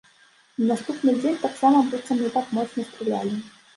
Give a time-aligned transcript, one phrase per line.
[0.61, 3.37] На наступны дзень таксама быццам не так моцна стралялі.